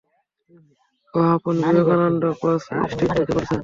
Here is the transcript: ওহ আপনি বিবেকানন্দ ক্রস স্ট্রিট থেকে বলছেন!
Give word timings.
ওহ 1.13 1.27
আপনি 1.35 1.51
বিবেকানন্দ 1.67 2.23
ক্রস 2.39 2.63
স্ট্রিট 2.91 3.09
থেকে 3.17 3.31
বলছেন! 3.35 3.59